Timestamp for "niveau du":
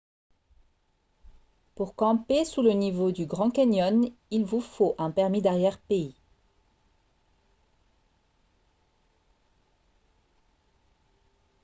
2.71-3.27